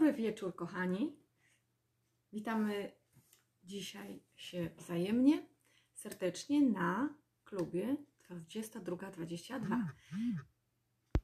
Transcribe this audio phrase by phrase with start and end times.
[0.00, 1.16] Dobry wieczór, kochani.
[2.32, 2.92] Witamy
[3.64, 5.46] dzisiaj się wzajemnie,
[5.94, 7.96] serdecznie na klubie
[8.30, 9.86] 22.22.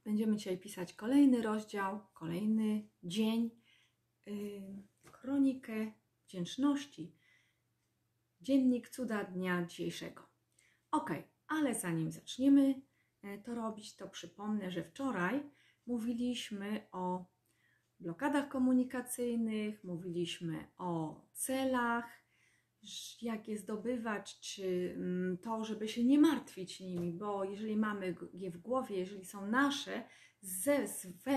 [0.04, 3.50] Będziemy dzisiaj pisać kolejny rozdział, kolejny dzień,
[4.26, 5.92] yy, kronikę
[6.26, 7.14] wdzięczności,
[8.40, 10.22] dziennik cuda dnia dzisiejszego.
[10.90, 11.10] Ok,
[11.46, 12.82] ale zanim zaczniemy
[13.22, 15.50] e, to robić, to przypomnę, że wczoraj
[15.86, 17.35] mówiliśmy o
[18.00, 22.26] blokadach komunikacyjnych, mówiliśmy o celach,
[23.22, 28.50] jak je zdobywać, czy mm, to, żeby się nie martwić nimi, bo jeżeli mamy je
[28.50, 30.02] w głowie, jeżeli są nasze
[30.40, 30.88] ze,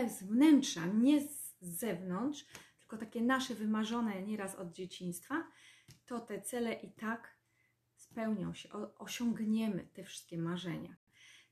[0.09, 2.45] z wnętrza, nie z zewnątrz,
[2.79, 5.47] tylko takie nasze wymarzone nieraz od dzieciństwa,
[6.05, 7.39] to te cele i tak
[7.95, 10.95] spełnią się, osiągniemy te wszystkie marzenia.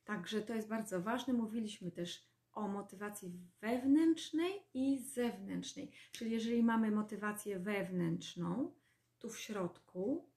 [0.05, 1.33] Także to jest bardzo ważne.
[1.33, 5.91] Mówiliśmy też o motywacji wewnętrznej i zewnętrznej.
[6.11, 8.73] Czyli jeżeli mamy motywację wewnętrzną,
[9.19, 10.29] tu w środku,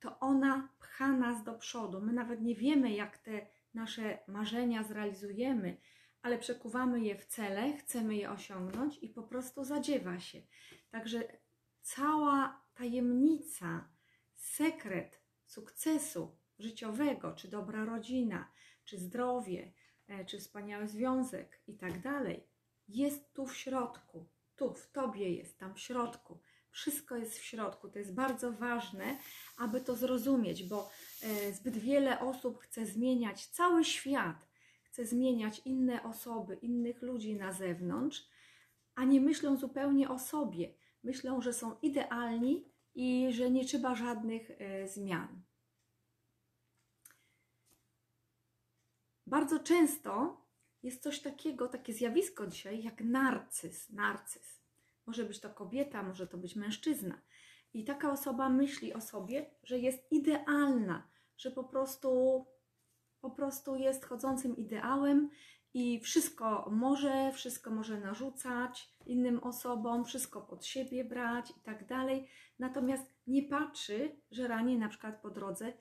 [0.00, 2.00] to ona pcha nas do przodu.
[2.00, 5.76] My nawet nie wiemy, jak te nasze marzenia zrealizujemy,
[6.22, 10.42] ale przekuwamy je w cele, chcemy je osiągnąć i po prostu zadziewa się.
[10.90, 11.22] Także
[11.80, 13.88] cała tajemnica,
[14.34, 18.52] sekret sukcesu życiowego, czy dobra rodzina,
[18.84, 19.72] czy zdrowie,
[20.26, 22.46] czy wspaniały związek i tak dalej,
[22.88, 24.26] jest tu w środku.
[24.56, 26.38] Tu, w tobie jest, tam w środku.
[26.70, 27.88] Wszystko jest w środku.
[27.88, 29.18] To jest bardzo ważne,
[29.58, 30.90] aby to zrozumieć, bo
[31.22, 34.48] e, zbyt wiele osób chce zmieniać cały świat,
[34.84, 38.28] chce zmieniać inne osoby, innych ludzi na zewnątrz,
[38.94, 40.74] a nie myślą zupełnie o sobie.
[41.02, 45.42] Myślą, że są idealni i że nie trzeba żadnych e, zmian.
[49.32, 50.36] Bardzo często
[50.82, 53.90] jest coś takiego, takie zjawisko dzisiaj, jak narcyz.
[53.90, 54.62] Narcyz.
[55.06, 57.20] Może być to kobieta, może to być mężczyzna.
[57.74, 62.44] I taka osoba myśli o sobie, że jest idealna, że po prostu,
[63.20, 65.30] po prostu jest chodzącym ideałem
[65.74, 72.28] i wszystko może, wszystko może narzucać innym osobom, wszystko pod siebie brać i tak dalej.
[72.58, 75.72] Natomiast nie patrzy, że rani na przykład po drodze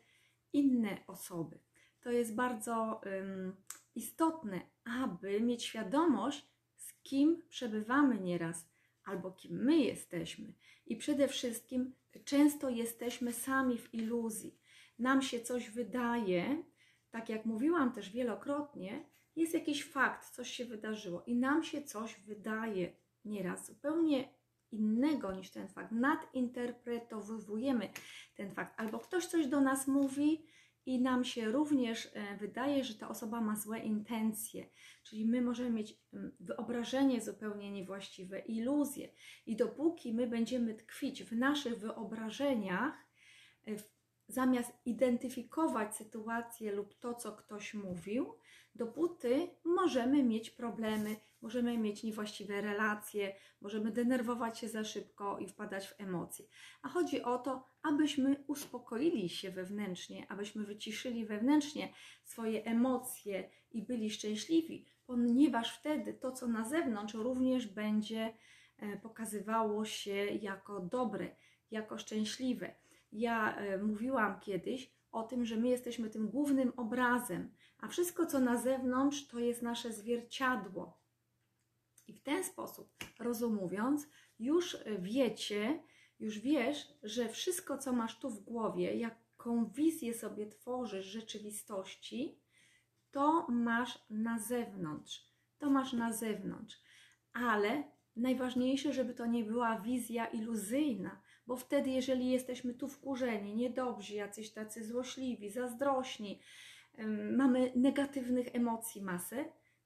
[0.54, 1.60] inne osoby
[2.02, 3.56] to jest bardzo um,
[3.96, 8.70] istotne, aby mieć świadomość, z kim przebywamy nieraz,
[9.04, 10.54] albo kim my jesteśmy.
[10.86, 11.96] I przede wszystkim
[12.26, 14.58] często jesteśmy sami w iluzji.
[15.00, 16.64] Nam się coś wydaje,
[17.12, 22.20] tak jak mówiłam też wielokrotnie, jest jakiś fakt, coś się wydarzyło i nam się coś
[22.20, 22.96] wydaje
[23.26, 24.34] nieraz zupełnie
[24.72, 25.92] innego niż ten fakt.
[25.92, 27.90] Nadinterpretowujemy
[28.36, 28.80] ten fakt.
[28.80, 30.46] Albo ktoś coś do nas mówi,
[30.86, 34.70] i nam się również e, wydaje, że ta osoba ma złe intencje,
[35.04, 39.10] czyli my możemy mieć mm, wyobrażenie zupełnie niewłaściwe, iluzje.
[39.46, 42.94] I dopóki my będziemy tkwić w naszych wyobrażeniach,
[43.68, 43.76] e,
[44.32, 48.34] zamiast identyfikować sytuację lub to, co ktoś mówił,
[48.76, 55.88] dopóty możemy mieć problemy, możemy mieć niewłaściwe relacje, możemy denerwować się za szybko i wpadać
[55.88, 56.46] w emocje.
[56.82, 61.94] A chodzi o to, abyśmy uspokoili się wewnętrznie, abyśmy wyciszyli wewnętrznie
[62.24, 68.34] swoje emocje i byli szczęśliwi, ponieważ wtedy to, co na zewnątrz, również będzie
[68.78, 71.36] e, pokazywało się jako dobre,
[71.72, 72.76] jako szczęśliwe.
[73.12, 78.40] Ja e, mówiłam kiedyś o tym, że my jesteśmy tym głównym obrazem, a wszystko, co
[78.40, 81.02] na zewnątrz, to jest nasze zwierciadło.
[82.08, 82.90] I w ten sposób,
[83.20, 84.08] rozumując,
[84.40, 85.84] już wiecie,
[86.20, 92.42] już wiesz, że wszystko, co masz tu w głowie, jaką wizję sobie tworzysz rzeczywistości,
[93.12, 95.32] to masz na zewnątrz.
[95.58, 96.82] To masz na zewnątrz.
[97.34, 97.84] Ale
[98.16, 104.52] najważniejsze, żeby to nie była wizja iluzyjna, bo wtedy, jeżeli jesteśmy tu wkurzeni, niedobrzy, jacyś
[104.52, 106.40] tacy złośliwi, zazdrośni,
[107.38, 109.46] mamy negatywnych emocji masę,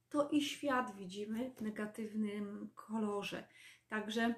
[0.09, 3.47] to i świat widzimy w negatywnym kolorze.
[3.87, 4.35] Także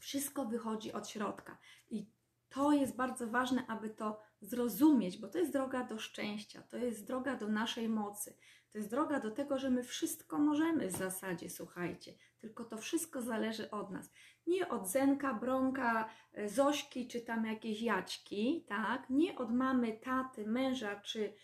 [0.00, 1.58] wszystko wychodzi od środka.
[1.90, 2.06] I
[2.48, 7.06] to jest bardzo ważne, aby to zrozumieć, bo to jest droga do szczęścia, to jest
[7.06, 8.36] droga do naszej mocy,
[8.72, 13.22] to jest droga do tego, że my wszystko możemy w zasadzie, słuchajcie, tylko to wszystko
[13.22, 14.10] zależy od nas.
[14.46, 19.10] Nie od Zenka, Bronka, e, Zośki czy tam jakiejś Jaćki, tak?
[19.10, 21.34] Nie od mamy, taty, męża czy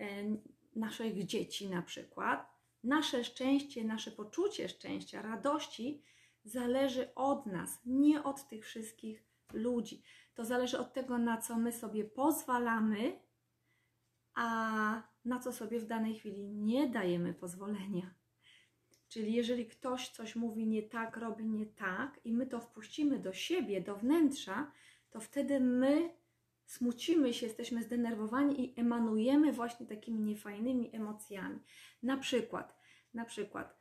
[0.00, 0.06] e,
[0.76, 2.58] naszych dzieci na przykład.
[2.84, 6.02] Nasze szczęście, nasze poczucie szczęścia, radości
[6.44, 10.02] zależy od nas, nie od tych wszystkich ludzi.
[10.34, 13.20] To zależy od tego, na co my sobie pozwalamy,
[14.34, 18.17] a na co sobie w danej chwili nie dajemy pozwolenia.
[19.08, 23.32] Czyli jeżeli ktoś coś mówi nie tak, robi nie tak i my to wpuścimy do
[23.32, 24.72] siebie, do wnętrza,
[25.10, 26.10] to wtedy my
[26.64, 31.60] smucimy się, jesteśmy zdenerwowani i emanujemy właśnie takimi niefajnymi emocjami.
[32.02, 32.78] Na przykład,
[33.14, 33.78] na przykład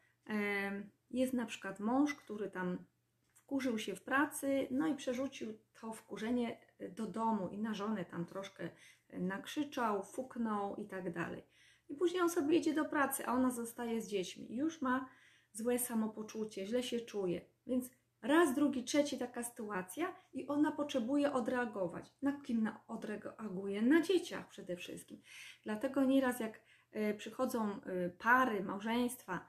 [1.11, 2.85] jest na przykład mąż, który tam
[3.31, 8.25] wkurzył się w pracy, no i przerzucił to wkurzenie do domu i na żonę tam
[8.25, 8.69] troszkę
[9.13, 11.43] nakrzyczał, fuknął i tak dalej.
[11.89, 14.55] I później on sobie idzie do pracy, a ona zostaje z dziećmi.
[14.55, 15.09] Już ma
[15.57, 17.41] złe samopoczucie, źle się czuje.
[17.67, 17.89] Więc
[18.21, 22.13] raz, drugi, trzeci taka sytuacja i ona potrzebuje odreagować.
[22.21, 23.81] Na kim odreaguje?
[23.81, 25.21] Na dzieciach przede wszystkim.
[25.63, 26.61] Dlatego nieraz jak
[26.91, 29.45] e, przychodzą e, pary, małżeństwa,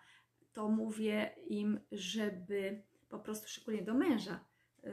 [0.52, 4.40] to mówię im, żeby po prostu, szczególnie do męża,
[4.84, 4.90] e,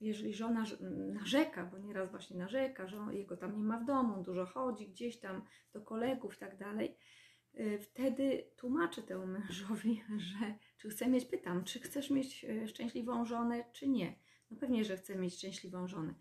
[0.00, 0.64] jeżeli żona
[1.12, 5.20] narzeka, bo nieraz właśnie narzeka, że jego tam nie ma w domu, dużo chodzi gdzieś
[5.20, 6.96] tam do kolegów i tak dalej,
[7.80, 10.02] wtedy tłumaczę temu mężowi,
[10.40, 14.18] że czy chcę mieć, pytam, czy chcesz mieć e, szczęśliwą żonę, czy nie.
[14.50, 16.14] No pewnie, że chcę mieć szczęśliwą żonę.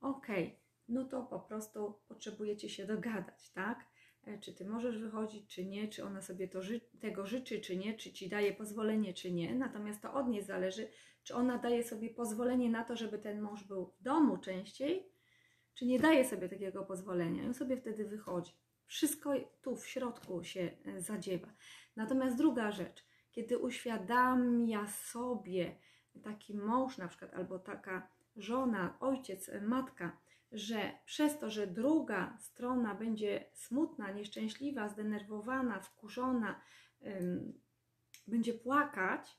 [0.00, 0.58] Okej, okay,
[0.88, 3.86] no to po prostu potrzebujecie się dogadać, tak?
[4.24, 7.76] E, czy ty możesz wychodzić, czy nie, czy ona sobie to ży tego życzy, czy
[7.76, 9.54] nie, czy ci daje pozwolenie, czy nie.
[9.54, 10.88] Natomiast to od niej zależy,
[11.22, 15.12] czy ona daje sobie pozwolenie na to, żeby ten mąż był w domu częściej,
[15.74, 17.42] czy nie daje sobie takiego pozwolenia.
[17.42, 18.52] I on sobie wtedy wychodzi.
[18.92, 21.48] Wszystko tu w środku się e, zadziewa.
[21.96, 25.76] Natomiast druga rzecz, kiedy uświadamia sobie
[26.22, 30.16] taki mąż na przykład, albo taka żona, ojciec, matka,
[30.52, 36.60] że przez to, że druga strona będzie smutna, nieszczęśliwa, zdenerwowana, wkurzona,
[38.26, 39.38] będzie płakać,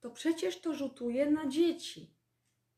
[0.00, 2.14] to przecież to rzutuje na dzieci.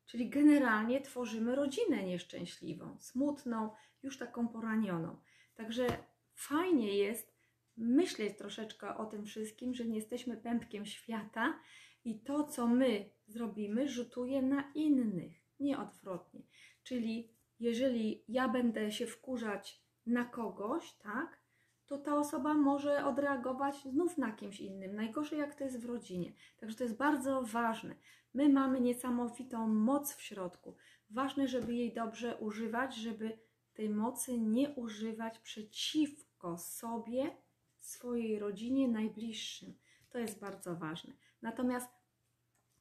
[0.06, 3.70] Czyli generalnie tworzymy rodzinę nieszczęśliwą, smutną,
[4.02, 5.16] już taką poranioną.
[5.54, 5.86] Także
[6.34, 7.32] fajnie jest
[7.76, 11.60] myśleć troszeczkę o tym wszystkim, że nie jesteśmy pępkiem świata
[12.04, 16.42] i to, co my zrobimy, rzutuje na innych, nie odwrotnie.
[16.82, 21.42] Czyli jeżeli ja będę się wkurzać na kogoś, tak,
[21.86, 24.94] to ta osoba może odreagować znów na kimś innym.
[24.94, 26.32] Najgorzej, jak to jest w rodzinie.
[26.56, 27.96] Także to jest bardzo ważne.
[28.34, 30.76] My mamy niesamowitą moc w środku.
[31.10, 33.38] Ważne, żeby jej dobrze używać, żeby
[33.74, 37.36] tej mocy nie używać przeciwko sobie,
[37.78, 39.74] swojej rodzinie, najbliższym.
[40.10, 41.12] To jest bardzo ważne.
[41.42, 41.88] Natomiast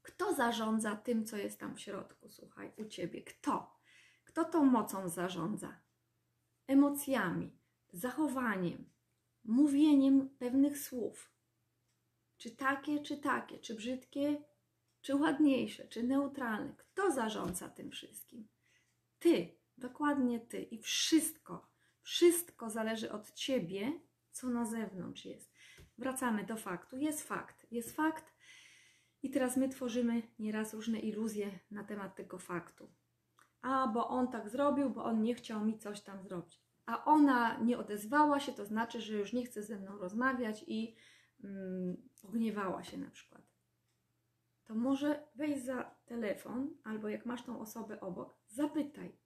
[0.01, 2.29] kto zarządza tym, co jest tam w środku?
[2.29, 3.21] Słuchaj, u ciebie.
[3.21, 3.79] Kto?
[4.25, 5.79] Kto tą mocą zarządza?
[6.67, 7.51] Emocjami,
[7.93, 8.89] zachowaniem,
[9.43, 11.31] mówieniem pewnych słów.
[12.37, 14.43] Czy takie, czy takie, czy brzydkie,
[15.01, 16.75] czy ładniejsze, czy neutralne.
[16.77, 18.47] Kto zarządza tym wszystkim?
[19.19, 20.61] Ty, dokładnie ty.
[20.61, 21.67] I wszystko,
[22.01, 23.91] wszystko zależy od ciebie,
[24.31, 25.53] co na zewnątrz jest.
[25.97, 26.97] Wracamy do faktu.
[26.97, 28.33] Jest fakt, jest fakt.
[29.23, 32.91] I teraz my tworzymy nieraz różne iluzje na temat tego faktu.
[33.61, 37.57] A, bo on tak zrobił, bo on nie chciał mi coś tam zrobić a ona
[37.59, 40.95] nie odezwała się, to znaczy, że już nie chce ze mną rozmawiać i
[41.43, 43.41] mm, pogniewała się na przykład.
[44.63, 49.17] To może wejdź za telefon, albo jak masz tą osobę obok, zapytaj.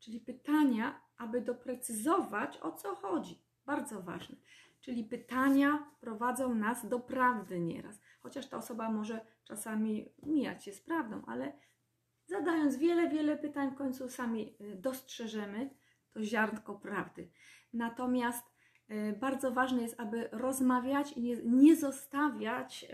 [0.00, 3.42] Czyli pytania, aby doprecyzować, o co chodzi.
[3.66, 4.36] Bardzo ważne.
[4.80, 8.00] Czyli pytania prowadzą nas do prawdy nieraz.
[8.20, 11.52] Chociaż ta osoba może czasami mijać się z prawdą, ale
[12.26, 15.70] zadając wiele, wiele pytań, w końcu sami y, dostrzeżemy,
[16.12, 17.30] to ziarnko prawdy.
[17.72, 18.46] Natomiast
[18.90, 22.86] y, bardzo ważne jest, aby rozmawiać i nie, nie zostawiać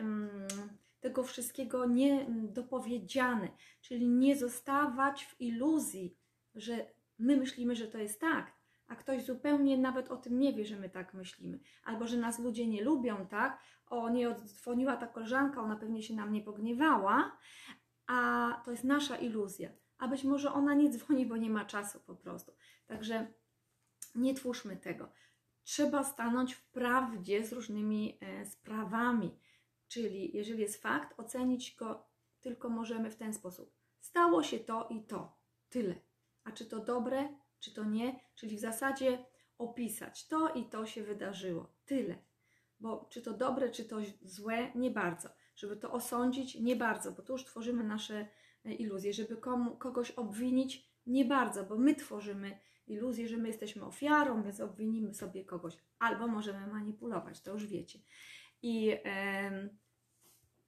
[1.00, 3.48] tego wszystkiego niedopowiedziane,
[3.80, 6.16] czyli nie zostawać w iluzji,
[6.54, 8.52] że my myślimy, że to jest tak,
[8.86, 12.38] a ktoś zupełnie nawet o tym nie wie, że my tak myślimy, albo że nas
[12.38, 13.58] ludzie nie lubią, tak?
[13.86, 17.38] O, nie odzwoniła ta koleżanka, ona pewnie się nam nie pogniewała,
[18.06, 19.70] a to jest nasza iluzja.
[19.98, 22.52] A być może ona nie dzwoni, bo nie ma czasu po prostu.
[22.86, 23.26] Także
[24.14, 25.12] nie twórzmy tego.
[25.64, 29.38] Trzeba stanąć w prawdzie z różnymi e, sprawami.
[29.88, 32.06] Czyli jeżeli jest fakt, ocenić go
[32.40, 33.74] tylko możemy w ten sposób.
[34.00, 35.38] Stało się to i to.
[35.68, 35.94] Tyle.
[36.46, 37.28] A czy to dobre,
[37.60, 38.20] czy to nie?
[38.34, 39.24] Czyli w zasadzie
[39.58, 41.72] opisać to i to się wydarzyło.
[41.84, 42.18] Tyle.
[42.80, 45.28] Bo czy to dobre, czy to złe, nie bardzo.
[45.56, 48.28] Żeby to osądzić, nie bardzo, bo tu już tworzymy nasze
[48.64, 49.12] e, iluzje.
[49.12, 54.60] Żeby komu, kogoś obwinić, nie bardzo, bo my tworzymy iluzję, że my jesteśmy ofiarą, więc
[54.60, 57.98] obwinimy sobie kogoś, albo możemy manipulować, to już wiecie.
[58.62, 59.68] I e,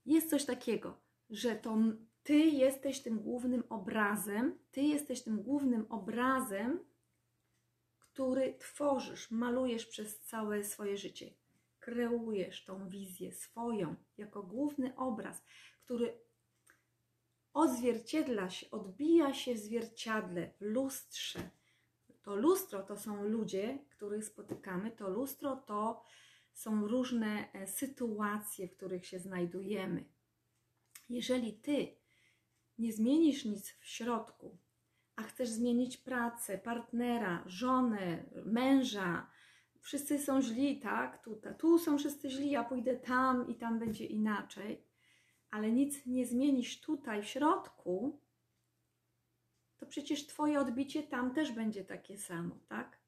[0.06, 1.76] jest coś takiego, że to
[2.28, 6.85] ty jesteś tym głównym obrazem, ty jesteś tym głównym obrazem,
[7.99, 11.30] który tworzysz, malujesz przez całe swoje życie.
[11.80, 15.44] kreujesz tą wizję swoją jako główny obraz,
[15.85, 16.18] który
[17.52, 21.50] odzwierciedla się, odbija się w zwierciadle, w lustrze.
[22.23, 26.02] To lustro to są ludzie, których spotykamy, to lustro to
[26.52, 30.04] są różne e, sytuacje, w których się znajdujemy.
[31.08, 31.99] Jeżeli ty
[32.78, 34.58] nie zmienisz nic w środku,
[35.16, 39.30] a chcesz zmienić pracę, partnera, żonę, męża,
[39.80, 41.23] wszyscy są źli, tak?
[41.25, 44.85] Tu, tu są wszyscy źli, ja pójdę tam i tam będzie inaczej,
[45.50, 48.20] ale nic nie zmienisz tutaj w środku,
[49.76, 52.99] to przecież Twoje odbicie tam też będzie takie samo, tak?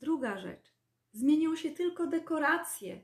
[0.00, 0.72] Druga rzecz.
[1.12, 3.00] Zmienią się tylko dekoracje,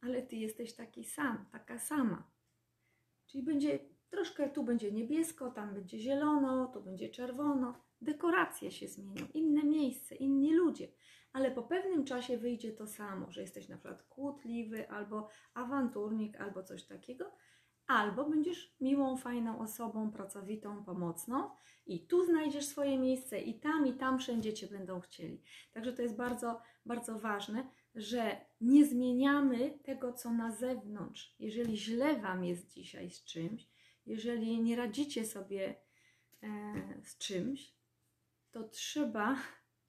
[0.00, 2.30] ale Ty jesteś taki sam, taka sama.
[3.26, 3.78] Czyli będzie
[4.10, 7.74] troszkę, tu będzie niebiesko, tam będzie zielono, tu będzie czerwono.
[8.00, 10.88] Dekoracje się zmienią, inne miejsce, inni ludzie
[11.32, 16.62] ale po pewnym czasie wyjdzie to samo, że jesteś na przykład kłótliwy, albo awanturnik, albo
[16.62, 17.32] coś takiego,
[17.86, 21.50] albo będziesz miłą, fajną osobą, pracowitą, pomocną
[21.86, 25.42] i tu znajdziesz swoje miejsce i tam, i tam wszędzie Cię będą chcieli.
[25.72, 31.34] Także to jest bardzo, bardzo ważne, że nie zmieniamy tego, co na zewnątrz.
[31.38, 33.68] Jeżeli źle Wam jest dzisiaj z czymś,
[34.06, 35.74] jeżeli nie radzicie sobie
[36.42, 36.48] e,
[37.02, 37.74] z czymś,
[38.50, 39.36] to trzeba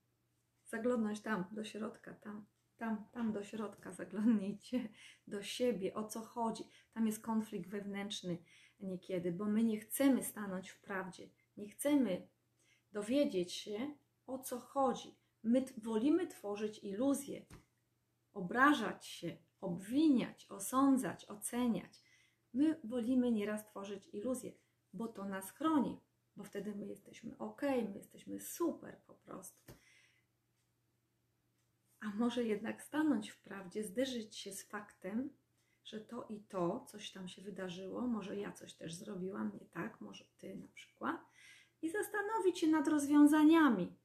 [0.72, 2.46] zaglądnąć tam, do środka, tam,
[2.78, 4.90] tam, tam do środka, zaglądnijcie
[5.28, 6.64] do siebie, o co chodzi.
[6.94, 8.38] Tam jest konflikt wewnętrzny
[8.80, 12.28] niekiedy, bo my nie chcemy stanąć w prawdzie, nie chcemy
[12.92, 13.96] dowiedzieć się,
[14.28, 15.16] o co chodzi.
[15.44, 17.46] My wolimy tworzyć iluzje,
[18.34, 22.04] obrażać się, obwiniać, osądzać, oceniać.
[22.54, 24.52] My wolimy nieraz tworzyć iluzje,
[24.94, 26.00] bo to nas chroni,
[26.36, 29.74] bo wtedy my jesteśmy ok, my jesteśmy super po prostu
[32.02, 35.30] a może jednak stanąć w prawdzie, zderzyć się z faktem,
[35.84, 40.02] że to i to, coś tam się wydarzyło, może ja coś też zrobiłam nie tak,
[40.02, 41.22] może ty na przykład,
[41.82, 43.96] i zastanowić się nad rozwiązaniami,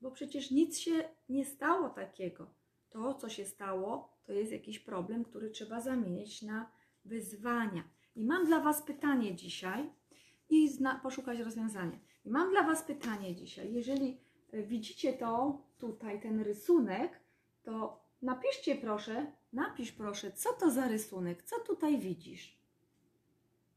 [0.00, 2.54] bo przecież nic się nie stało takiego.
[2.90, 6.70] To, co się stało, to jest jakiś problem, który trzeba zamienić na
[7.04, 7.84] wyzwania.
[8.16, 9.90] I mam dla Was pytanie dzisiaj
[10.50, 11.98] i poszukać rozwiązania.
[12.24, 13.72] I mam dla Was pytanie dzisiaj.
[13.72, 14.20] Jeżeli
[14.52, 17.20] e, widzicie to tutaj, ten rysunek,
[17.62, 22.56] to napiszcie proszę, napisz proszę, co to za rysunek, co tutaj widzisz?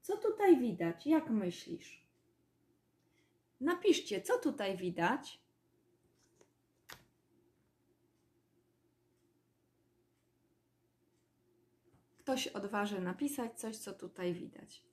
[0.01, 1.07] Co tutaj widać?
[1.07, 2.05] Jak myślisz?
[3.61, 5.38] Napiszcie, co tutaj widać.
[12.29, 14.83] Ktoś odważy napisać coś, co tutaj widać.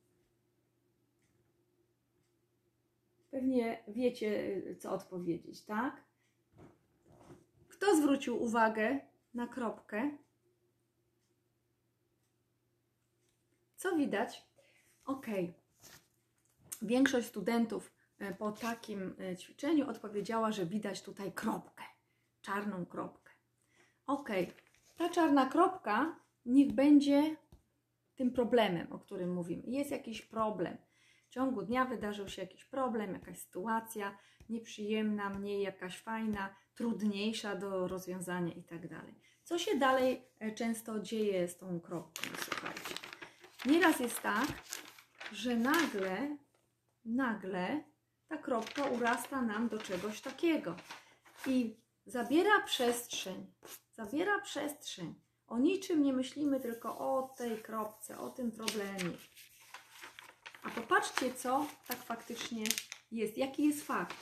[3.31, 6.05] Pewnie wiecie, co odpowiedzieć, tak?
[7.69, 9.01] Kto zwrócił uwagę
[9.35, 10.11] na kropkę?
[13.77, 14.47] Co widać?
[15.05, 15.27] Ok.
[16.83, 21.85] Większość studentów e, po takim e, ćwiczeniu odpowiedziała, że widać tutaj kropkę,
[22.43, 23.33] czarną kropkę.
[24.07, 24.29] Ok.
[24.97, 27.37] Ta czarna kropka niech będzie
[28.15, 29.63] tym problemem, o którym mówimy.
[29.67, 30.77] Jest jakiś problem.
[31.27, 37.89] W ciągu dnia wydarzył się jakiś problem, jakaś sytuacja nieprzyjemna, mniej jakaś fajna, trudniejsza do
[37.89, 39.15] rozwiązania i tak dalej.
[39.45, 42.23] Co się dalej e, często dzieje z tą kropką?
[42.45, 42.95] Słuchajcie.
[43.67, 44.47] Nieraz jest tak,
[45.33, 46.37] że nagle,
[47.05, 47.85] nagle
[48.29, 50.77] ta kropka urasta nam do czegoś takiego
[51.47, 51.77] i
[52.07, 53.47] zabiera przestrzeń,
[53.93, 55.26] zabiera przestrzeń.
[55.49, 59.17] O niczym nie myślimy, tylko o tej kropce, o tym problemie.
[60.63, 62.65] A popatrzcie, co tak faktycznie
[63.13, 64.17] jest, jaki jest fakt.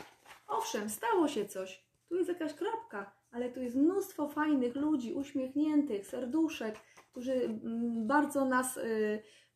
[0.46, 6.06] Owszem, stało się coś, tu jest jakaś kropka, ale tu jest mnóstwo fajnych ludzi, uśmiechniętych,
[6.06, 6.78] serduszek,
[7.10, 8.80] którzy mm, bardzo nas y,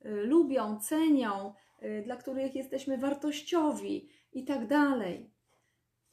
[0.05, 5.31] y, lubią, cenią, y, dla których jesteśmy wartościowi i tak dalej.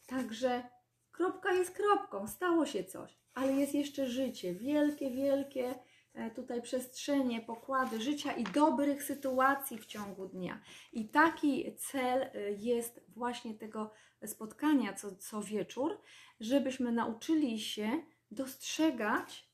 [0.08, 0.64] Także
[1.12, 5.76] kropka jest kropką, stało się coś, ale jest jeszcze życie, wielkie, wielkie
[6.14, 10.62] e, tutaj przestrzenie, pokłady życia i dobrych sytuacji w ciągu dnia.
[10.94, 13.92] I taki cel jest właśnie tego
[14.26, 15.98] spotkania co, co wieczór,
[16.40, 17.90] żebyśmy nauczyli się
[18.32, 19.50] dostrzegać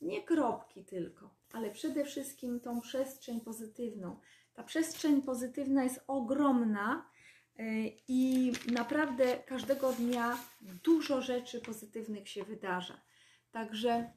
[0.00, 4.16] nie kropki tylko, ale przede wszystkim tą przestrzeń pozytywną.
[4.54, 7.11] Ta przestrzeń pozytywna jest ogromna e,
[8.08, 10.38] i naprawdę każdego dnia
[10.84, 13.00] dużo rzeczy pozytywnych się wydarza.
[13.50, 14.12] Także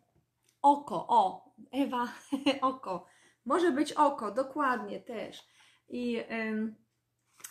[0.62, 2.08] oko, o, Ewa,
[2.62, 3.06] oko.
[3.46, 5.48] Może być oko, dokładnie też.
[5.90, 6.24] I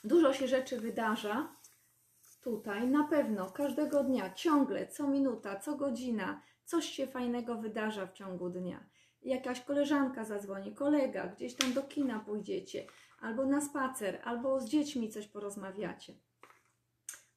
[0.04, 1.56] dużo się rzeczy wydarza
[2.44, 8.12] tutaj na pewno każdego dnia, ciągle, co minuta, co godzina, coś się fajnego wydarza w
[8.12, 8.86] ciągu dnia.
[9.22, 12.86] Jakaś koleżanka zadzwoni, kolega, gdzieś tam do kina pójdziecie,
[13.24, 16.14] albo na spacer, albo z dziećmi coś porozmawiacie.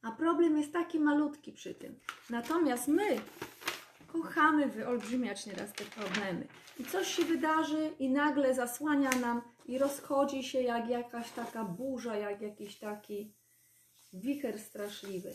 [0.01, 1.99] A problem jest taki malutki przy tym.
[2.29, 3.19] Natomiast my
[4.07, 6.47] kochamy wyolbrzymiać nieraz te problemy.
[6.79, 12.15] I coś się wydarzy i nagle zasłania nam i rozchodzi się jak jakaś taka burza,
[12.15, 13.33] jak jakiś taki
[14.13, 15.33] wicher straszliwy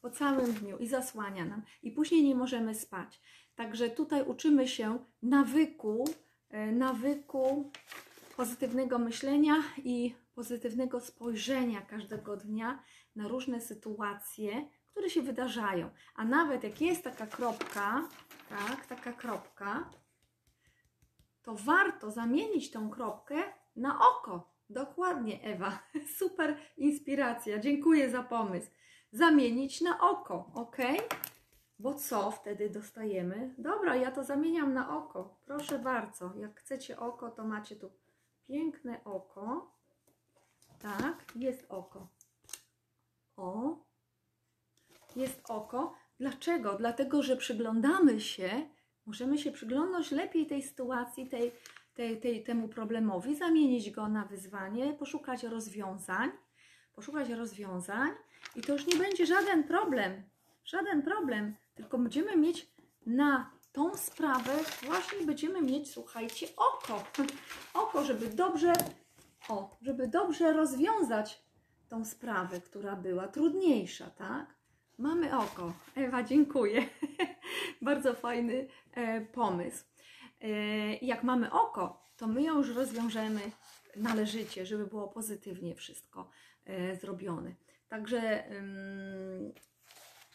[0.00, 1.62] po całym dniu i zasłania nam.
[1.82, 3.20] I później nie możemy spać.
[3.54, 6.04] Także tutaj uczymy się nawyku,
[6.50, 7.72] e, nawyku
[8.36, 12.82] pozytywnego myślenia i pozytywnego spojrzenia każdego dnia
[13.16, 15.90] na różne sytuacje, które się wydarzają.
[16.14, 18.08] A nawet jak jest taka kropka,
[18.48, 19.90] tak, taka kropka,
[21.42, 23.42] to warto zamienić tą kropkę
[23.76, 24.52] na oko.
[24.70, 25.78] Dokładnie, Ewa.
[26.18, 27.58] Super inspiracja.
[27.58, 28.70] Dziękuję za pomysł.
[29.12, 30.76] Zamienić na oko, ok?
[31.78, 33.54] Bo co wtedy dostajemy?
[33.58, 35.40] Dobra, ja to zamieniam na oko.
[35.44, 36.34] Proszę bardzo.
[36.36, 37.90] Jak chcecie oko, to macie tu
[38.50, 39.74] piękne oko.
[40.78, 42.08] Tak, jest oko.
[43.36, 43.76] O,
[45.16, 45.94] jest oko.
[46.18, 46.74] Dlaczego?
[46.74, 48.50] Dlatego, że przyglądamy się,
[49.06, 51.52] możemy się przyglądać lepiej tej sytuacji, tej,
[51.94, 56.30] tej, tej, temu problemowi, zamienić go na wyzwanie, poszukać rozwiązań,
[56.94, 58.10] poszukać rozwiązań
[58.56, 60.22] i to już nie będzie żaden problem,
[60.64, 62.70] żaden problem, tylko będziemy mieć
[63.06, 67.04] na tą sprawę, właśnie będziemy mieć, słuchajcie, oko,
[67.74, 68.72] oko, żeby dobrze,
[69.48, 71.42] o, żeby dobrze rozwiązać
[71.88, 74.54] tą sprawę, która była trudniejsza, tak?
[74.98, 75.72] Mamy oko.
[75.96, 76.86] Ewa, dziękuję.
[77.82, 79.84] Bardzo fajny e, pomysł.
[80.40, 80.48] E,
[80.96, 83.40] jak mamy oko, to my ją już rozwiążemy
[83.96, 86.30] należycie, żeby było pozytywnie wszystko
[86.64, 87.54] e, zrobione.
[87.88, 89.52] Także ym,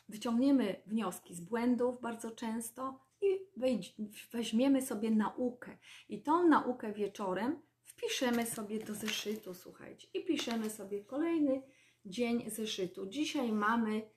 [0.10, 5.77] wyciągniemy wnioski z błędów bardzo często i weźmiemy sobie naukę.
[6.10, 11.61] I tą naukę wieczorem wpiszemy sobie do zeszytu, słuchajcie, i piszemy sobie kolejny
[12.05, 13.07] dzień zeszytu.
[13.07, 14.09] Dzisiaj mamy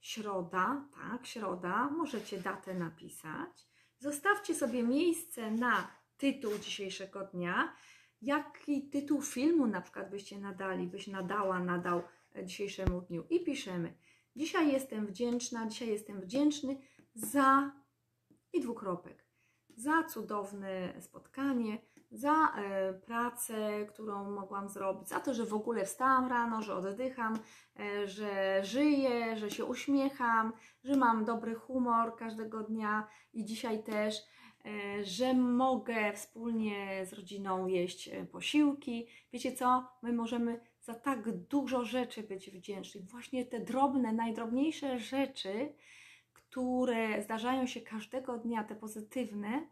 [0.00, 3.68] środa, tak, środa, możecie datę napisać.
[3.98, 7.76] Zostawcie sobie miejsce na tytuł dzisiejszego dnia.
[8.22, 12.02] Jaki tytuł filmu na przykład byście nadali, byś nadała, nadał
[12.44, 13.26] dzisiejszemu dniu.
[13.30, 13.94] I piszemy:
[14.36, 16.78] Dzisiaj jestem wdzięczna, dzisiaj jestem wdzięczny
[17.14, 17.72] za
[18.56, 19.26] i dwukropek.
[19.76, 21.78] Za cudowne spotkanie,
[22.10, 27.38] za e, pracę, którą mogłam zrobić, za to, że w ogóle wstałam rano, że oddycham,
[27.80, 30.52] e, że żyję, że się uśmiecham,
[30.84, 34.16] że mam dobry humor każdego dnia i dzisiaj też,
[34.64, 39.06] e, że mogę wspólnie z rodziną jeść posiłki.
[39.32, 39.88] Wiecie co?
[40.02, 43.02] My możemy za tak dużo rzeczy być wdzięczni.
[43.02, 45.74] Właśnie te drobne, najdrobniejsze rzeczy,
[46.56, 49.68] które zdarzają się każdego dnia, te pozytywne,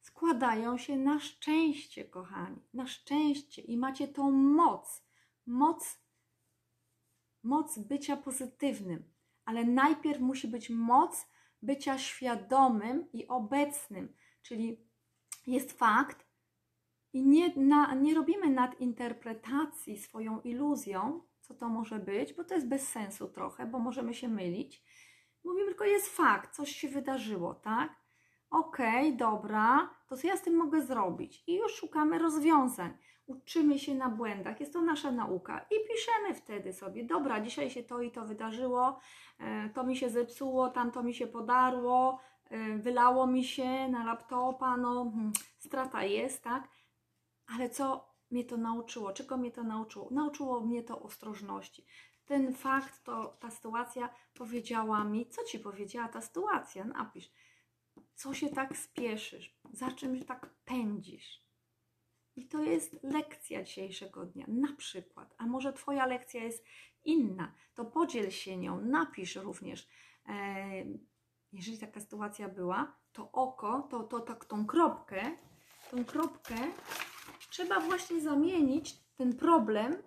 [0.00, 3.62] składają się na szczęście, kochani, na szczęście.
[3.62, 5.04] I macie tą moc,
[5.46, 6.00] moc,
[7.42, 9.04] moc bycia pozytywnym,
[9.44, 11.26] ale najpierw musi być moc
[11.62, 14.88] bycia świadomym i obecnym, czyli
[15.46, 16.26] jest fakt
[17.12, 22.68] i nie, na, nie robimy nadinterpretacji swoją iluzją, co to może być, bo to jest
[22.68, 24.82] bez sensu trochę, bo możemy się mylić.
[25.44, 27.96] Mówimy tylko, jest fakt, coś się wydarzyło, tak?
[28.50, 31.44] Okej, okay, dobra, to co ja z tym mogę zrobić?
[31.46, 32.98] I już szukamy rozwiązań.
[33.26, 37.82] Uczymy się na błędach, jest to nasza nauka i piszemy wtedy sobie, dobra, dzisiaj się
[37.82, 39.00] to i to wydarzyło,
[39.38, 42.20] e, to mi się zepsuło, tamto mi się podarło,
[42.50, 46.68] e, wylało mi się na laptopa, no hmm, strata jest, tak?
[47.54, 49.12] Ale co mnie to nauczyło?
[49.12, 50.08] Czego mnie to nauczyło?
[50.10, 51.84] Nauczyło mnie to ostrożności.
[52.28, 56.84] Ten fakt, to, ta sytuacja powiedziała mi, co ci powiedziała ta sytuacja?
[56.84, 57.30] Napisz
[58.14, 61.44] co się tak spieszysz, za czym tak pędzisz.
[62.36, 65.34] I to jest lekcja dzisiejszego dnia, na przykład.
[65.38, 66.64] A może Twoja lekcja jest
[67.04, 69.88] inna, to podziel się nią, napisz również.
[70.28, 70.84] E,
[71.52, 75.36] jeżeli taka sytuacja była, to oko, to, to tak tą kropkę,
[75.90, 76.56] tą kropkę
[77.50, 80.02] trzeba właśnie zamienić, ten problem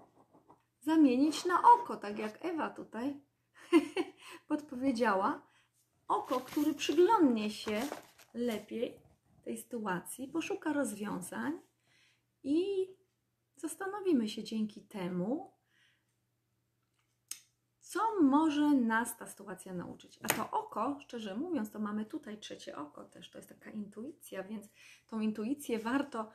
[0.82, 3.22] zamienić na oko, tak jak Ewa tutaj
[4.48, 5.42] podpowiedziała
[6.08, 7.82] oko, który przyglądnie się
[8.34, 9.00] lepiej
[9.44, 11.60] tej sytuacji, poszuka rozwiązań
[12.44, 12.88] i
[13.56, 15.52] zastanowimy się dzięki temu,
[17.80, 20.20] co może nas ta sytuacja nauczyć.
[20.24, 24.44] A to oko, szczerze mówiąc, to mamy tutaj trzecie oko też, to jest taka intuicja,
[24.44, 24.70] więc
[25.08, 26.32] tą intuicję warto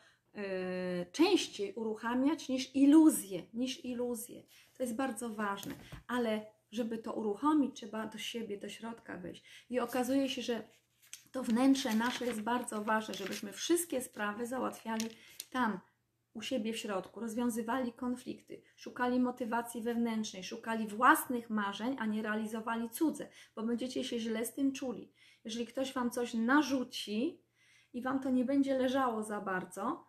[1.13, 4.43] częściej uruchamiać niż iluzję, niż iluzję.
[4.77, 5.75] To jest bardzo ważne,
[6.07, 9.45] ale żeby to uruchomić, trzeba do siebie, do środka wejść.
[9.71, 10.63] I okazuje się, że
[11.33, 15.07] to wnętrze nasze jest bardzo ważne, żebyśmy wszystkie sprawy załatwiali
[15.51, 15.81] tam,
[16.35, 22.91] u siebie w środku, rozwiązywali konflikty, szukali motywacji wewnętrznej, szukali własnych marzeń, a nie realizowali
[22.91, 25.13] cudze, bo będziecie się źle z tym czuli.
[25.45, 27.43] Jeżeli ktoś wam coś narzuci
[27.93, 30.06] i wam to nie będzie leżało za bardzo,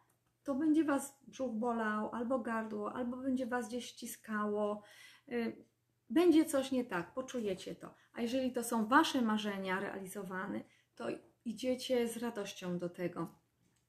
[0.48, 4.84] to będzie was brzuch bolał, albo gardło, albo będzie was gdzieś ściskało.
[5.32, 5.66] y,
[6.10, 7.94] Będzie coś nie tak, poczujecie to.
[8.14, 10.62] A jeżeli to są wasze marzenia realizowane,
[10.96, 11.06] to
[11.46, 13.36] idziecie z radością do tego.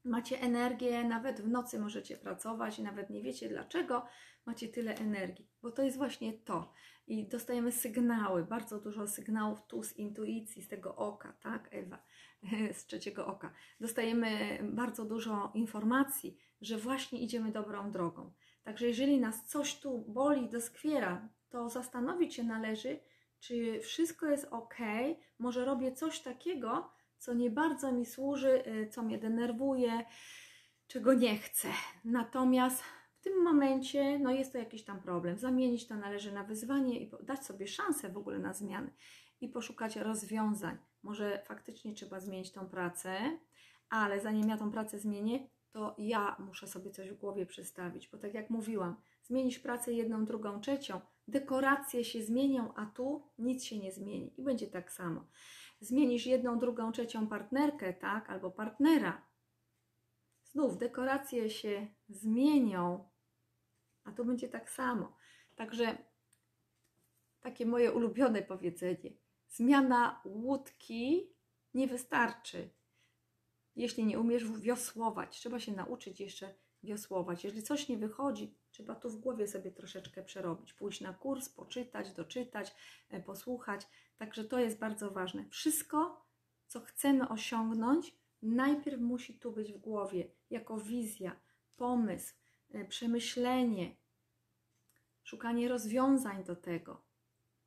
[0.04, 4.06] Macie energię, nawet w nocy możecie pracować nawet nie wiecie dlaczego
[4.46, 6.72] macie tyle energii, bo to jest właśnie to.
[7.06, 12.02] I dostajemy sygnały, bardzo dużo sygnałów tu z intuicji, z tego oka, tak, Ewa,
[12.78, 13.52] z trzeciego oka.
[13.80, 18.32] Dostajemy bardzo dużo informacji, że właśnie idziemy dobrą drogą.
[18.62, 23.00] Także jeżeli nas coś tu boli, doskwiera, to zastanowić się należy,
[23.40, 24.76] czy wszystko jest ok,
[25.38, 30.04] może robię coś takiego, co nie bardzo mi służy, y, co mnie denerwuje,
[30.86, 31.68] czego nie chcę.
[32.04, 32.82] Natomiast
[33.18, 35.38] w tym momencie no jest to jakiś tam problem.
[35.38, 38.90] Zamienić to należy na wyzwanie i dać sobie szansę w ogóle na zmiany
[39.40, 40.78] i poszukać rozwiązań.
[41.02, 43.38] Może faktycznie trzeba zmienić tą pracę,
[43.90, 48.18] ale zanim ja tą pracę zmienię, to ja muszę sobie coś w głowie przestawić, bo
[48.18, 53.78] tak jak mówiłam, zmienisz pracę jedną, drugą, trzecią, dekoracje się zmienią, a tu nic się
[53.78, 55.26] nie zmieni i będzie tak samo.
[55.80, 59.22] Zmienisz jedną, drugą, trzecią partnerkę, tak, albo partnera.
[60.44, 63.08] Znów dekoracje się zmienią,
[64.04, 65.16] a tu będzie tak samo.
[65.56, 65.98] Także
[67.40, 69.10] takie moje ulubione powiedzenie:
[69.48, 71.30] zmiana łódki
[71.74, 72.70] nie wystarczy,
[73.76, 75.38] jeśli nie umiesz wiosłować.
[75.38, 77.44] Trzeba się nauczyć jeszcze wiosłować.
[77.44, 82.12] Jeżeli coś nie wychodzi, trzeba tu w głowie sobie troszeczkę przerobić, pójść na kurs, poczytać,
[82.12, 82.74] doczytać,
[83.10, 83.86] e, posłuchać.
[84.16, 85.44] Także to jest bardzo ważne.
[85.50, 86.24] Wszystko,
[86.66, 91.36] co chcemy osiągnąć, najpierw musi tu być w głowie, jako wizja,
[91.76, 92.34] pomysł,
[92.70, 93.96] e, przemyślenie,
[95.22, 97.07] szukanie rozwiązań do tego.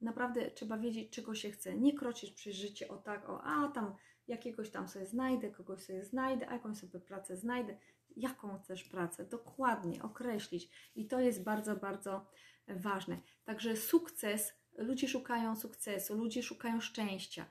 [0.02, 1.78] Naprawdę trzeba wiedzieć, czego się chce.
[1.78, 3.96] Nie kroczyć przez życie o tak, o a tam
[4.28, 7.78] jakiegoś tam sobie znajdę, kogoś sobie znajdę, a jakąś sobie pracę znajdę.
[8.16, 9.26] Jaką chcesz pracę?
[9.26, 10.70] Dokładnie określić.
[10.96, 12.26] I to jest bardzo, bardzo
[12.68, 13.22] ważne.
[13.44, 17.46] Także sukces, ludzie szukają sukcesu, ludzie szukają szczęścia.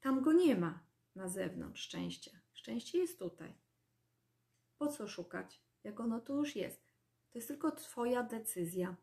[0.00, 2.30] Tam go nie ma na zewnątrz szczęścia.
[2.52, 3.54] Szczęście jest tutaj.
[4.78, 6.86] Po co szukać, jak ono tu już jest?
[7.30, 8.96] To jest tylko Twoja decyzja.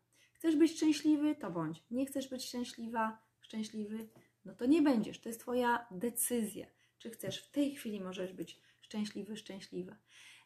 [0.44, 1.82] Chcesz być szczęśliwy, to bądź.
[1.90, 4.08] Nie chcesz być szczęśliwa, szczęśliwy,
[4.44, 5.20] no to nie będziesz.
[5.20, 6.66] To jest Twoja decyzja.
[6.98, 9.96] Czy chcesz w tej chwili możesz być szczęśliwy, szczęśliwa.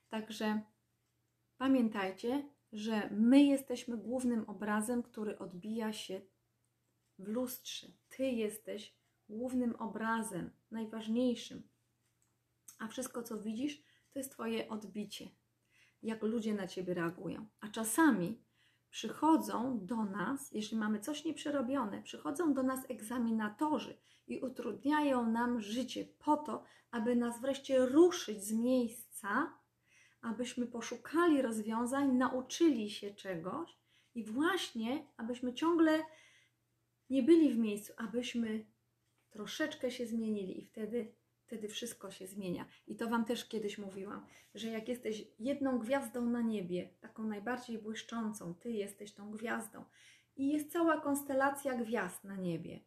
[0.09, 0.63] Także
[1.57, 6.21] pamiętajcie, że my jesteśmy głównym obrazem, który odbija się
[7.19, 7.87] w lustrze.
[8.09, 8.95] Ty jesteś
[9.29, 11.69] głównym obrazem, najważniejszym.
[12.79, 15.29] A wszystko, co widzisz, to jest Twoje odbicie.
[16.03, 17.47] Jak ludzie na Ciebie reagują.
[17.61, 18.48] A czasami
[18.91, 26.05] przychodzą do nas, jeśli mamy coś nieprzerobione, przychodzą do nas egzaminatorzy i utrudniają nam życie
[26.19, 29.59] po to, aby nas wreszcie ruszyć z miejsca,
[30.21, 33.77] abyśmy poszukali rozwiązań, nauczyli się czegoś
[34.15, 36.03] i właśnie, abyśmy ciągle
[37.11, 38.67] nie byli w miejscu, abyśmy
[39.31, 41.15] troszeczkę się zmienili i wtedy,
[41.49, 42.67] wtedy wszystko się zmienia.
[42.87, 47.79] I to Wam też kiedyś mówiłam, że jak jesteś jedną gwiazdą na niebie, taką najbardziej
[47.79, 49.85] błyszczącą, Ty jesteś tą gwiazdą
[50.37, 52.81] i jest cała konstelacja gwiazd na niebie.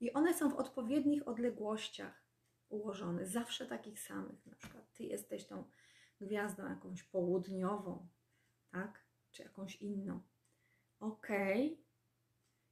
[0.00, 2.24] I one są w odpowiednich odległościach
[2.68, 4.46] ułożone, zawsze takich samych.
[4.46, 5.64] Na przykład Ty jesteś tą
[6.20, 8.08] gwiazdą jakąś południową,
[8.70, 9.04] tak?
[9.30, 10.20] Czy jakąś inną.
[11.00, 11.28] Ok.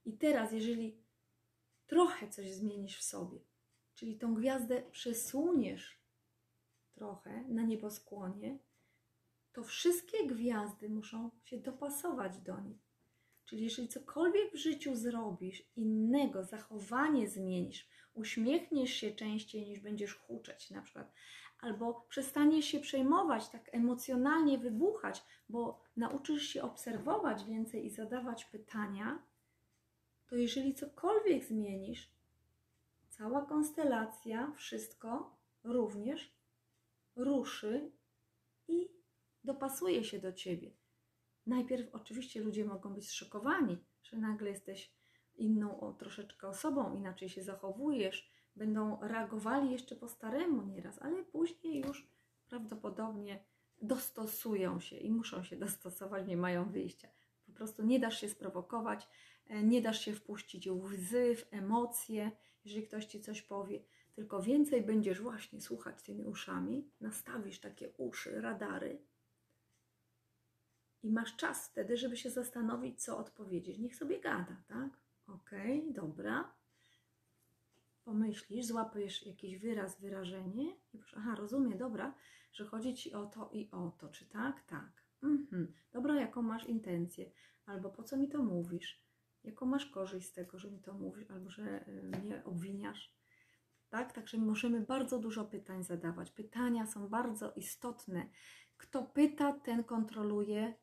[0.04, 1.02] I teraz, jeżeli
[1.86, 3.40] trochę coś zmienisz w sobie,
[3.96, 6.00] czyli tą gwiazdę przesuniesz
[6.94, 8.58] trochę na nieboskłonie,
[9.52, 12.78] to wszystkie gwiazdy muszą się dopasować do niej.
[13.44, 20.70] Czyli jeżeli cokolwiek w życiu zrobisz, innego zachowanie zmienisz, uśmiechniesz się częściej niż będziesz huczeć
[20.70, 21.12] na przykład,
[21.60, 29.22] albo przestaniesz się przejmować, tak emocjonalnie wybuchać, bo nauczysz się obserwować więcej i zadawać pytania,
[30.26, 32.15] to jeżeli cokolwiek zmienisz,
[33.18, 36.36] cała konstelacja, wszystko również
[37.16, 37.92] ruszy
[38.68, 38.88] i
[39.44, 40.70] dopasuje się do ciebie.
[41.46, 44.92] Najpierw oczywiście ludzie mogą być zszokowani, że nagle jesteś
[45.34, 51.80] inną o, troszeczkę osobą, inaczej się zachowujesz, będą reagowali jeszcze po staremu nieraz, ale później
[51.86, 52.08] już
[52.48, 53.44] prawdopodobnie
[53.82, 57.08] dostosują się i muszą się dostosować, nie mają wyjścia.
[57.46, 59.08] Po prostu nie dasz się sprowokować,
[59.46, 62.30] e, nie dasz się wpuścić w łzy, w emocje,
[62.66, 63.80] jeżeli ktoś ci coś powie,
[64.14, 68.98] tylko więcej będziesz właśnie słuchać tymi uszami, nastawisz takie uszy, radary
[71.02, 73.78] i masz czas wtedy, żeby się zastanowić, co odpowiedzieć.
[73.78, 74.90] Niech sobie gada, tak?
[75.26, 76.52] Okej, okay, dobra.
[78.04, 82.14] Pomyślisz, złapiesz jakiś wyraz, wyrażenie i powiesz, aha, rozumiem, dobra,
[82.52, 84.62] że chodzi ci o to i o to, czy tak?
[84.62, 85.02] Tak.
[85.22, 85.72] Mhm.
[85.92, 87.30] Dobra, jaką masz intencję?
[87.66, 89.05] Albo po co mi to mówisz?
[89.46, 93.16] Jaką masz korzyść z tego, że mi to mówisz, albo że y, mnie obwiniasz?
[93.88, 94.12] Tak?
[94.12, 96.30] Także możemy bardzo dużo pytań zadawać.
[96.30, 98.28] Pytania są bardzo istotne.
[98.76, 100.74] Kto pyta, ten kontroluje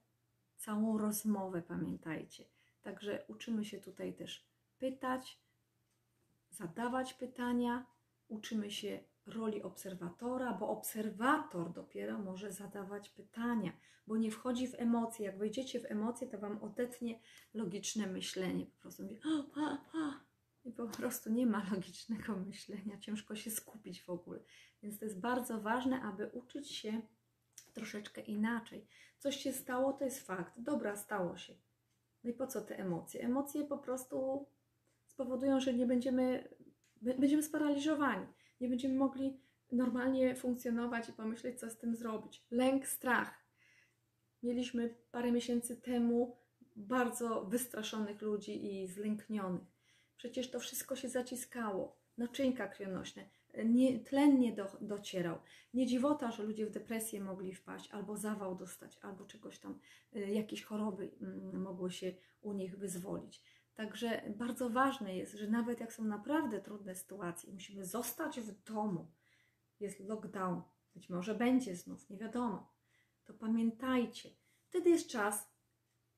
[0.58, 2.46] całą rozmowę, pamiętajcie.
[2.82, 4.48] Także uczymy się tutaj też
[4.78, 5.42] pytać,
[6.50, 7.86] zadawać pytania,
[8.28, 13.72] uczymy się roli obserwatora, bo obserwator dopiero może zadawać pytania,
[14.08, 15.26] bo nie wchodzi w emocje.
[15.26, 17.20] Jak wejdziecie w emocje, to wam odetnie
[17.54, 18.66] logiczne myślenie.
[18.66, 20.20] Po prostu mówi, a, a, a.
[20.66, 24.40] i po prostu nie ma logicznego myślenia, ciężko się skupić w ogóle.
[24.84, 27.02] Więc to jest bardzo ważne, aby uczyć się
[27.74, 28.88] troszeczkę inaczej.
[29.20, 30.54] Coś się stało, to jest fakt.
[30.58, 31.54] Dobra, stało się.
[32.24, 33.22] No i po co te emocje?
[33.22, 34.46] Emocje po prostu
[35.08, 36.50] spowodują, że nie będziemy,
[37.02, 38.28] będziemy sparaliżowani.
[38.64, 39.40] Nie będziemy mogli
[39.72, 42.46] normalnie funkcjonować i pomyśleć, co z tym zrobić.
[42.52, 43.44] Lęk, strach.
[44.44, 46.38] Mieliśmy parę miesięcy temu
[46.76, 49.68] bardzo wystraszonych ludzi i zlęknionych.
[50.18, 51.98] Przecież to wszystko się zaciskało.
[52.18, 53.30] Naczynka krwionośne,
[53.66, 55.38] nie, tlen nie do, docierał.
[55.74, 59.80] Nie dziwota, że ludzie w depresję mogli wpaść, albo zawał dostać, albo czegoś tam,
[60.16, 61.04] y, jakieś choroby
[61.54, 63.42] y, mogły się u nich wyzwolić.
[63.76, 69.12] Także bardzo ważne jest, że nawet jak są naprawdę trudne sytuacje, musimy zostać w domu,
[69.80, 70.62] jest lockdown,
[70.96, 72.74] być może będzie znów, nie wiadomo,
[73.24, 74.30] to pamiętajcie,
[74.64, 75.54] wtedy jest czas,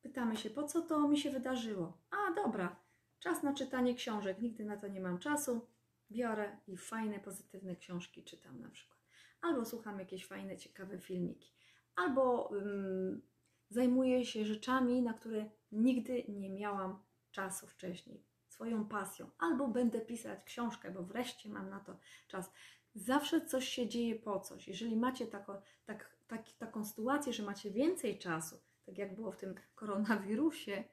[0.01, 2.01] pytamy się, po co to mi się wydarzyło?
[2.09, 2.75] A, dobra,
[3.19, 5.67] czas na czytanie książek, nigdy na to nie mam czasu,
[6.11, 8.99] biorę i fajne, pozytywne książki czytam na przykład.
[9.41, 11.53] Albo słucham jakieś fajne, ciekawe filmiki.
[11.95, 13.21] Albo um,
[13.69, 17.03] zajmuję się rzeczami, na które nigdy nie miałam
[17.35, 18.23] czasu wcześniej.
[18.47, 19.29] Swoją pasją.
[19.37, 22.51] Albo będę pisać książkę, bo wreszcie mam na to czas.
[22.95, 24.67] Zawsze coś się dzieje po coś.
[24.67, 29.37] Jeżeli macie tako, tak, tak, taką sytuację, że macie więcej czasu, tak jak było w
[29.37, 30.83] tym koronawirusie,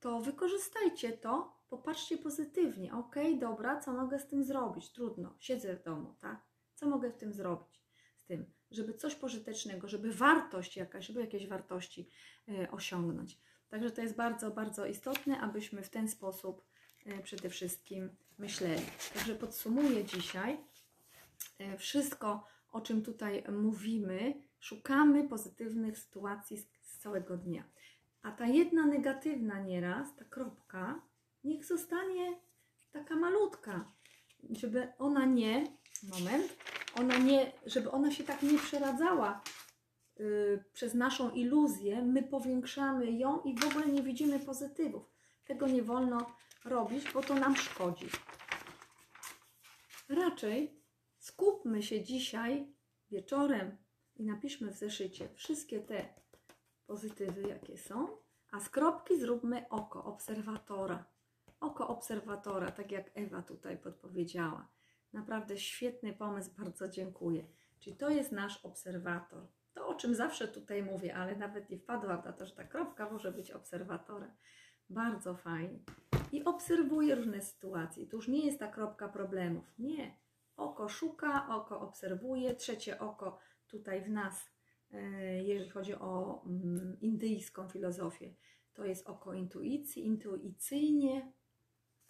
[0.00, 2.94] to wykorzystajcie to, popatrzcie pozytywnie.
[2.94, 4.92] Ok, dobra, co mogę z tym zrobić?
[4.92, 6.40] Trudno, siedzę w domu, tak?
[6.74, 7.82] Co mogę w tym zrobić?
[8.16, 12.10] Z tym, żeby coś pożytecznego, żeby wartość jakaś, żeby jakieś wartości
[12.48, 13.38] y, osiągnąć.
[13.70, 16.64] Także to jest bardzo, bardzo istotne, abyśmy w ten sposób
[17.06, 18.82] y, przede wszystkim myśleli.
[19.14, 20.58] Także podsumuję dzisiaj
[21.60, 24.34] y, wszystko, o czym tutaj mówimy.
[24.60, 26.66] Szukamy pozytywnych sytuacji z,
[26.98, 27.64] całego dnia.
[28.22, 31.02] A ta jedna negatywna nieraz, ta kropka,
[31.44, 32.40] niech zostanie
[32.92, 33.92] taka malutka,
[34.50, 35.66] żeby ona nie,
[36.02, 36.56] moment,
[36.94, 39.42] ona nie, żeby ona się tak nie przeradzała
[40.72, 45.10] przez naszą iluzję, my powiększamy ją i w ogóle nie widzimy pozytywów.
[45.44, 46.26] Tego nie wolno
[46.64, 48.06] robić, bo to nam szkodzi.
[50.08, 50.80] Raczej
[51.18, 52.74] skupmy się dzisiaj
[53.10, 53.76] wieczorem
[54.16, 56.14] i napiszmy w zeszycie wszystkie te
[56.86, 58.08] pozytywy, jakie są,
[58.50, 61.04] a z kropki zróbmy oko obserwatora
[61.60, 64.68] oko obserwatora, tak jak Ewa tutaj podpowiedziała.
[65.12, 67.46] Naprawdę świetny pomysł, bardzo dziękuję.
[67.78, 69.46] Czyli to jest nasz obserwator.
[69.74, 73.10] To, o czym zawsze tutaj mówię, ale nawet nie wpadłam na to, że ta kropka
[73.10, 74.30] może być obserwatorem.
[74.90, 75.78] Bardzo fajnie.
[76.32, 78.06] I obserwuje różne sytuacje.
[78.06, 79.64] To już nie jest ta kropka problemów.
[79.78, 80.16] Nie.
[80.56, 82.54] Oko szuka, oko obserwuje.
[82.54, 84.50] Trzecie oko tutaj w nas,
[84.92, 84.98] e,
[85.42, 88.34] jeżeli chodzi o mm, indyjską filozofię,
[88.72, 90.06] to jest oko intuicji.
[90.06, 91.32] Intuicyjnie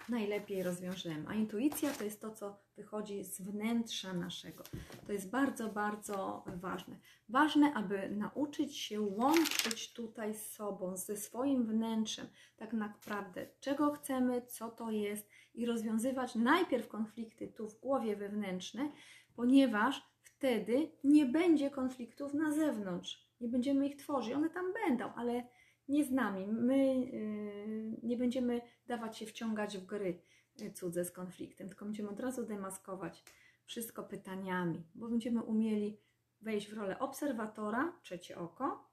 [0.08, 1.24] najlepiej rozwiążemy.
[1.28, 4.64] A intuicja to jest to, co wychodzi z wnętrza naszego.
[5.06, 6.96] To jest bardzo, bardzo ważne.
[7.28, 14.42] Ważne, aby nauczyć się łączyć tutaj z sobą, ze swoim wnętrzem, tak naprawdę, czego chcemy,
[14.46, 18.90] co to jest i rozwiązywać najpierw konflikty tu w głowie wewnętrzne,
[19.36, 23.30] ponieważ wtedy nie będzie konfliktów na zewnątrz.
[23.40, 24.34] Nie będziemy ich tworzyć.
[24.34, 25.48] One tam będą, ale
[25.90, 26.46] nie z nami.
[26.46, 30.22] My yy, nie będziemy dawać się wciągać w gry
[30.62, 33.24] y, cudze z konfliktem, tylko będziemy od razu demaskować
[33.64, 36.00] wszystko pytaniami, bo będziemy umieli
[36.40, 38.90] wejść w rolę obserwatora, trzecie oko,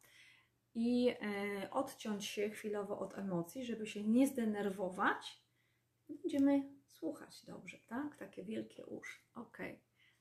[0.76, 1.16] i yy,
[1.72, 5.44] odciąć się chwilowo od emocji, żeby się nie zdenerwować.
[6.10, 8.16] Będziemy słuchać dobrze, tak?
[8.16, 9.20] Takie wielkie uszy.
[9.36, 9.58] Ok.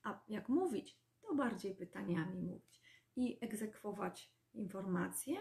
[0.03, 2.81] A jak mówić, to bardziej pytaniami mówić
[3.15, 5.37] i egzekwować informacje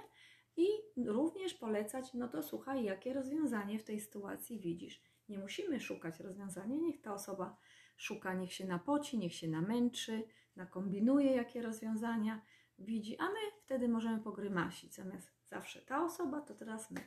[0.56, 0.68] I
[1.06, 5.02] również polecać, no to słuchaj, jakie rozwiązanie w tej sytuacji widzisz.
[5.28, 7.56] Nie musimy szukać rozwiązania, niech ta osoba
[7.96, 10.22] szuka, niech się napoci, niech się namęczy,
[10.56, 12.42] nakombinuje, jakie rozwiązania
[12.78, 14.94] widzi, a my wtedy możemy pogrymasić.
[14.94, 17.00] Zamiast zawsze ta osoba, to teraz my.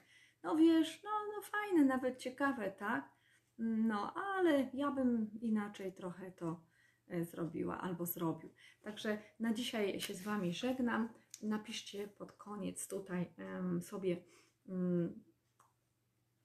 [0.44, 3.10] No wiesz, no, no fajne, nawet ciekawe, tak?
[3.58, 6.62] No, ale ja bym inaczej trochę to
[7.08, 8.50] e, zrobiła albo zrobił.
[8.82, 11.10] Także na dzisiaj się z Wami żegnam.
[11.42, 13.34] Napiszcie pod koniec tutaj
[13.82, 14.24] sobie
[14.68, 15.24] mm,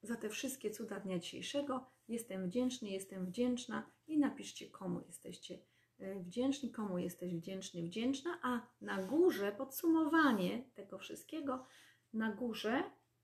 [0.01, 1.85] za te wszystkie cuda dnia dzisiejszego.
[2.07, 5.59] Jestem wdzięczny, jestem wdzięczna i napiszcie komu jesteście
[5.99, 11.65] e, wdzięczni, komu jesteś wdzięczny, wdzięczna, a na górze podsumowanie tego wszystkiego,
[12.13, 12.83] na górze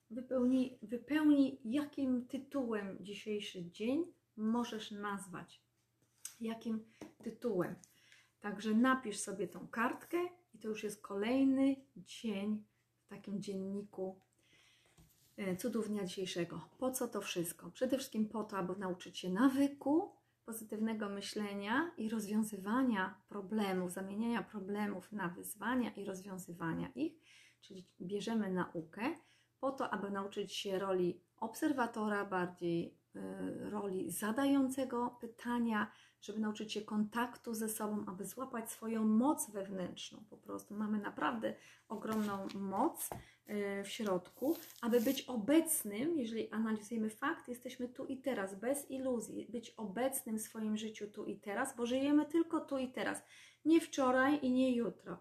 [0.10, 5.64] wypełnij, wypełnij jakim tytułem dzisiejszy dzień możesz nazwać.
[6.40, 6.86] Jakim
[7.24, 7.76] tytułem.
[8.40, 10.18] Także napisz sobie tą kartkę
[10.54, 12.64] i to już jest kolejny dzień
[13.06, 14.20] w takim dzienniku
[15.38, 16.62] e, cudów dnia dzisiejszego.
[16.78, 17.72] Po co to wszystko?
[17.72, 20.12] Przede wszystkim po to, aby nauczyć się nawyku
[20.46, 27.14] pozytywnego myślenia i rozwiązywania problemów, zamieniania problemów na wyzwania i rozwiązywania ich,
[27.62, 29.16] czyli bierzemy naukę
[29.60, 33.01] po to, aby nauczyć się roli obserwatora, bardziej
[33.70, 40.24] roli zadającego pytania, żeby nauczyć się kontaktu ze sobą, aby złapać swoją moc wewnętrzną.
[40.30, 41.56] Po prostu mamy naprawdę
[41.88, 48.60] ogromną moc y, w środku, aby być obecnym, jeżeli analizujemy fakt, jesteśmy tu i teraz,
[48.60, 52.92] bez iluzji, być obecnym w swoim życiu tu i teraz, bo żyjemy tylko tu i
[52.92, 53.24] teraz.
[53.66, 55.18] Nie wczoraj i nie jutro,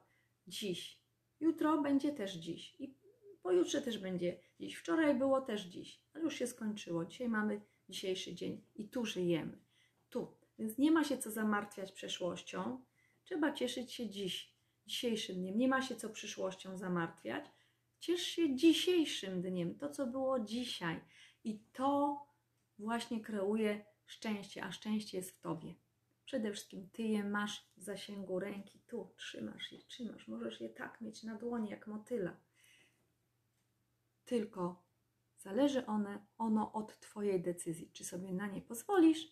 [0.46, 1.00] dziś.
[1.40, 2.94] Jutro będzie też dziś i
[3.42, 4.74] pojutrze też będzie dziś.
[4.76, 7.04] Wczoraj było też dziś, ale już się skończyło.
[7.04, 9.58] Dzisiaj mamy dzisiejszy dzień i tu żyjemy.
[10.10, 10.36] Tu.
[10.58, 12.84] Więc nie ma się co zamartwiać przeszłością.
[13.24, 14.54] Trzeba cieszyć się dziś,
[14.86, 15.58] dzisiejszym dniem.
[15.58, 17.44] Nie ma się co przyszłością zamartwiać.
[18.00, 21.00] Ciesz się dzisiejszym dniem, to co było dzisiaj.
[21.44, 22.20] I to
[22.78, 25.74] właśnie kreuje szczęście, a szczęście jest w tobie.
[26.24, 30.28] Przede wszystkim ty je masz w zasięgu ręki, tu trzymasz je, trzymasz.
[30.28, 32.36] Możesz je tak mieć na dłoni jak motyla
[34.30, 34.82] tylko
[35.42, 39.28] zależy one, ono od Twojej decyzji, czy sobie na nie pozwolisz,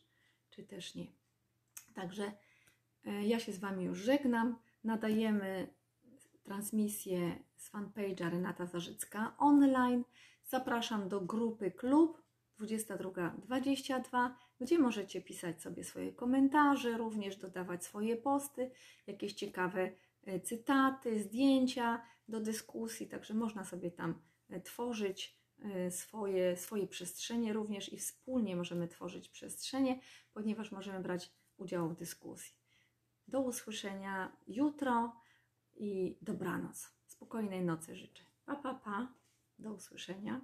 [0.50, 1.06] czy też nie.
[1.94, 2.32] Także
[3.04, 4.58] e, ja się z Wami już żegnam.
[4.84, 5.74] Nadajemy
[6.42, 10.04] transmisję z fanpage'a Renata Zarzycka online.
[10.44, 12.22] Zapraszam do grupy klub
[12.56, 18.70] 2222, gdzie możecie pisać sobie swoje komentarze, również dodawać swoje posty,
[19.06, 19.90] jakieś ciekawe
[20.26, 24.14] e, cytaty, zdjęcia do dyskusji, także można sobie tam
[24.64, 25.37] tworzyć e,
[25.90, 30.00] swoje, swoje przestrzenie również i wspólnie możemy tworzyć przestrzenie,
[30.32, 32.54] ponieważ możemy brać udział w dyskusji.
[33.28, 35.16] Do usłyszenia jutro
[35.76, 36.90] i dobranoc.
[37.06, 38.24] Spokojnej nocy życzę.
[38.44, 39.12] Pa, pa, pa.
[39.58, 40.40] Do usłyszenia.